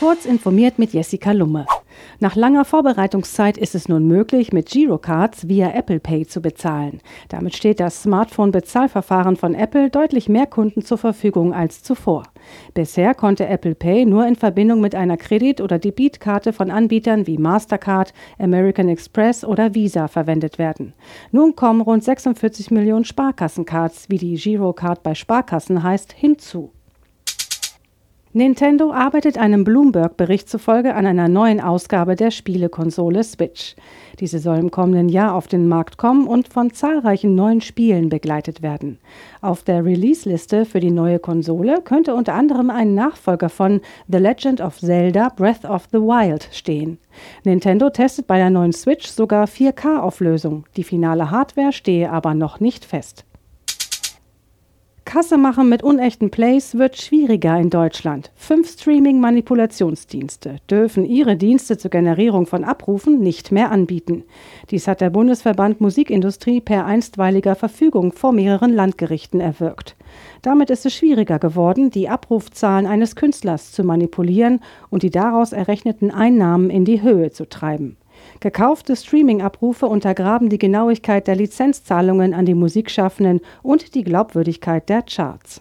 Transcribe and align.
Kurz 0.00 0.24
informiert 0.24 0.78
mit 0.78 0.94
Jessica 0.94 1.32
Lumme. 1.32 1.66
Nach 2.20 2.34
langer 2.34 2.64
Vorbereitungszeit 2.64 3.58
ist 3.58 3.74
es 3.74 3.86
nun 3.86 4.08
möglich, 4.08 4.50
mit 4.50 4.70
Girocards 4.70 5.46
via 5.46 5.74
Apple 5.74 6.00
Pay 6.00 6.26
zu 6.26 6.40
bezahlen. 6.40 7.02
Damit 7.28 7.54
steht 7.54 7.80
das 7.80 8.04
Smartphone-Bezahlverfahren 8.04 9.36
von 9.36 9.54
Apple 9.54 9.90
deutlich 9.90 10.30
mehr 10.30 10.46
Kunden 10.46 10.80
zur 10.80 10.96
Verfügung 10.96 11.52
als 11.52 11.82
zuvor. 11.82 12.22
Bisher 12.72 13.14
konnte 13.14 13.46
Apple 13.46 13.74
Pay 13.74 14.06
nur 14.06 14.26
in 14.26 14.36
Verbindung 14.36 14.80
mit 14.80 14.94
einer 14.94 15.18
Kredit- 15.18 15.60
oder 15.60 15.78
Debitkarte 15.78 16.54
von 16.54 16.70
Anbietern 16.70 17.26
wie 17.26 17.36
Mastercard, 17.36 18.14
American 18.38 18.88
Express 18.88 19.44
oder 19.44 19.74
Visa 19.74 20.08
verwendet 20.08 20.56
werden. 20.56 20.94
Nun 21.30 21.56
kommen 21.56 21.82
rund 21.82 22.04
46 22.04 22.70
Millionen 22.70 23.04
Sparkassencards, 23.04 24.08
wie 24.08 24.16
die 24.16 24.36
Girocard 24.36 25.02
bei 25.02 25.14
Sparkassen 25.14 25.82
heißt, 25.82 26.14
hinzu. 26.14 26.72
Nintendo 28.32 28.92
arbeitet 28.92 29.38
einem 29.38 29.64
Bloomberg-Bericht 29.64 30.48
zufolge 30.48 30.94
an 30.94 31.04
einer 31.04 31.26
neuen 31.26 31.60
Ausgabe 31.60 32.14
der 32.14 32.30
Spielekonsole 32.30 33.24
Switch. 33.24 33.74
Diese 34.20 34.38
soll 34.38 34.58
im 34.58 34.70
kommenden 34.70 35.08
Jahr 35.08 35.34
auf 35.34 35.48
den 35.48 35.66
Markt 35.66 35.96
kommen 35.96 36.28
und 36.28 36.46
von 36.46 36.72
zahlreichen 36.72 37.34
neuen 37.34 37.60
Spielen 37.60 38.08
begleitet 38.08 38.62
werden. 38.62 38.98
Auf 39.40 39.64
der 39.64 39.84
Release-Liste 39.84 40.64
für 40.64 40.78
die 40.78 40.92
neue 40.92 41.18
Konsole 41.18 41.82
könnte 41.82 42.14
unter 42.14 42.34
anderem 42.34 42.70
ein 42.70 42.94
Nachfolger 42.94 43.48
von 43.48 43.80
The 44.06 44.18
Legend 44.18 44.60
of 44.60 44.78
Zelda 44.78 45.30
Breath 45.30 45.64
of 45.64 45.88
the 45.90 45.98
Wild 45.98 46.48
stehen. 46.52 46.98
Nintendo 47.42 47.90
testet 47.90 48.28
bei 48.28 48.38
der 48.38 48.50
neuen 48.50 48.72
Switch 48.72 49.08
sogar 49.08 49.48
4K-Auflösung. 49.48 50.66
Die 50.76 50.84
finale 50.84 51.32
Hardware 51.32 51.72
stehe 51.72 52.12
aber 52.12 52.34
noch 52.34 52.60
nicht 52.60 52.84
fest. 52.84 53.24
Kasse 55.10 55.38
machen 55.38 55.68
mit 55.68 55.82
unechten 55.82 56.30
Plays 56.30 56.78
wird 56.78 56.96
schwieriger 56.96 57.58
in 57.58 57.68
Deutschland. 57.68 58.30
Fünf 58.36 58.70
Streaming-Manipulationsdienste 58.70 60.58
dürfen 60.70 61.04
ihre 61.04 61.34
Dienste 61.34 61.76
zur 61.76 61.90
Generierung 61.90 62.46
von 62.46 62.62
Abrufen 62.62 63.18
nicht 63.18 63.50
mehr 63.50 63.72
anbieten. 63.72 64.22
Dies 64.70 64.86
hat 64.86 65.00
der 65.00 65.10
Bundesverband 65.10 65.80
Musikindustrie 65.80 66.60
per 66.60 66.86
einstweiliger 66.86 67.56
Verfügung 67.56 68.12
vor 68.12 68.30
mehreren 68.30 68.72
Landgerichten 68.72 69.40
erwirkt. 69.40 69.96
Damit 70.42 70.70
ist 70.70 70.86
es 70.86 70.94
schwieriger 70.94 71.40
geworden, 71.40 71.90
die 71.90 72.08
Abrufzahlen 72.08 72.86
eines 72.86 73.16
Künstlers 73.16 73.72
zu 73.72 73.82
manipulieren 73.82 74.60
und 74.90 75.02
die 75.02 75.10
daraus 75.10 75.52
errechneten 75.52 76.12
Einnahmen 76.12 76.70
in 76.70 76.84
die 76.84 77.02
Höhe 77.02 77.32
zu 77.32 77.48
treiben. 77.48 77.96
Gekaufte 78.40 78.96
Streaming-Abrufe 78.96 79.86
untergraben 79.86 80.48
die 80.48 80.58
Genauigkeit 80.58 81.26
der 81.26 81.36
Lizenzzahlungen 81.36 82.34
an 82.34 82.46
die 82.46 82.54
Musikschaffenden 82.54 83.40
und 83.62 83.94
die 83.94 84.04
Glaubwürdigkeit 84.04 84.88
der 84.88 85.02
Charts. 85.02 85.60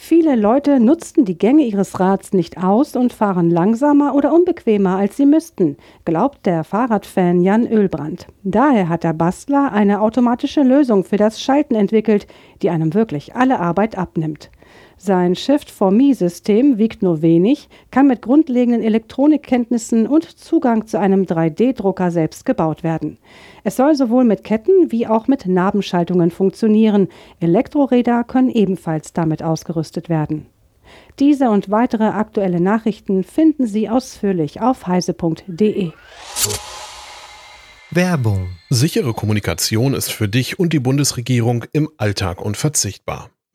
Viele 0.00 0.36
Leute 0.36 0.80
nutzten 0.80 1.26
die 1.26 1.36
Gänge 1.36 1.64
ihres 1.64 2.00
Rads 2.00 2.32
nicht 2.32 2.56
aus 2.56 2.96
und 2.96 3.12
fahren 3.12 3.50
langsamer 3.50 4.14
oder 4.14 4.32
unbequemer, 4.32 4.96
als 4.96 5.18
sie 5.18 5.26
müssten, 5.26 5.76
glaubt 6.06 6.46
der 6.46 6.64
Fahrradfan 6.64 7.42
Jan 7.42 7.66
Ölbrand. 7.66 8.26
Daher 8.42 8.88
hat 8.88 9.04
der 9.04 9.12
Bastler 9.12 9.70
eine 9.70 10.00
automatische 10.00 10.62
Lösung 10.62 11.04
für 11.04 11.18
das 11.18 11.42
Schalten 11.42 11.74
entwickelt, 11.74 12.26
die 12.62 12.70
einem 12.70 12.94
wirklich 12.94 13.34
alle 13.34 13.60
Arbeit 13.60 13.98
abnimmt. 13.98 14.50
Sein 14.96 15.36
Shift-for-Me-System 15.36 16.76
wiegt 16.76 17.02
nur 17.02 17.22
wenig, 17.22 17.68
kann 17.92 18.08
mit 18.08 18.22
grundlegenden 18.22 18.82
Elektronikkenntnissen 18.82 20.08
und 20.08 20.24
Zugang 20.24 20.88
zu 20.88 20.98
einem 20.98 21.22
3D-Drucker 21.22 22.10
selbst 22.10 22.44
gebaut 22.44 22.82
werden. 22.82 23.18
Es 23.62 23.76
soll 23.76 23.94
sowohl 23.94 24.24
mit 24.24 24.42
Ketten 24.42 24.90
wie 24.90 25.06
auch 25.06 25.28
mit 25.28 25.46
Nabenschaltungen 25.46 26.32
funktionieren. 26.32 27.08
Elektroräder 27.38 28.24
können 28.24 28.50
ebenfalls 28.50 29.12
damit 29.12 29.42
ausgerüstet 29.42 30.08
werden. 30.08 30.46
Diese 31.18 31.50
und 31.50 31.70
weitere 31.70 32.04
aktuelle 32.04 32.60
Nachrichten 32.60 33.24
finden 33.24 33.66
Sie 33.66 33.88
ausführlich 33.88 34.60
auf 34.60 34.86
heise.de. 34.86 35.92
Werbung. 37.90 38.48
Sichere 38.68 39.14
Kommunikation 39.14 39.94
ist 39.94 40.10
für 40.10 40.28
dich 40.28 40.58
und 40.58 40.72
die 40.72 40.80
Bundesregierung 40.80 41.64
im 41.72 41.88
Alltag 41.96 42.40
unverzichtbar. 42.40 43.30